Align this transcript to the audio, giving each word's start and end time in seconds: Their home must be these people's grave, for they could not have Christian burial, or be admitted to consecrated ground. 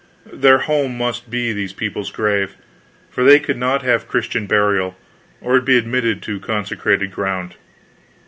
Their 0.33 0.57
home 0.57 0.97
must 0.97 1.29
be 1.29 1.53
these 1.53 1.73
people's 1.73 2.09
grave, 2.09 2.55
for 3.11 3.23
they 3.23 3.39
could 3.39 3.57
not 3.57 3.83
have 3.83 4.07
Christian 4.07 4.47
burial, 4.47 4.97
or 5.41 5.61
be 5.61 5.77
admitted 5.77 6.23
to 6.23 6.39
consecrated 6.39 7.11
ground. 7.11 7.53